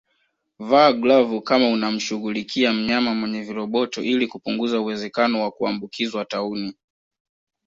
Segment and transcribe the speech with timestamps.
[0.59, 6.75] Vaa glavu kama unamshughulikia mnyama mwenye viroboto ili kupunguza uwezekano wa kuambukizwa tauni